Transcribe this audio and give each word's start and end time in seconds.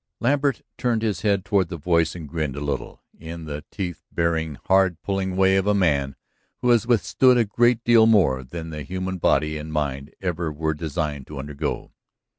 Lambert 0.19 0.63
turned 0.79 1.03
his 1.03 1.21
head 1.21 1.45
toward 1.45 1.69
the 1.69 1.77
voice 1.77 2.15
and 2.15 2.27
grinned 2.27 2.55
a 2.55 2.59
little, 2.59 3.03
in 3.19 3.45
the 3.45 3.63
teeth 3.69 4.03
baring, 4.11 4.55
hard 4.65 4.99
pulling 5.03 5.37
way 5.37 5.57
of 5.57 5.67
a 5.67 5.75
man 5.75 6.15
who 6.61 6.71
has 6.71 6.87
withstood 6.87 7.37
a 7.37 7.45
great 7.45 7.83
deal 7.83 8.07
more 8.07 8.43
than 8.43 8.71
the 8.71 8.81
human 8.81 9.19
body 9.19 9.59
and 9.59 9.71
mind 9.71 10.11
ever 10.19 10.51
were 10.51 10.73
designed 10.73 11.27
to 11.27 11.37
undergo. 11.37 11.91